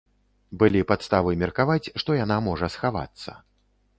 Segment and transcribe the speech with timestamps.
[0.63, 3.39] Былі падставы меркаваць, што яна можа схавацца.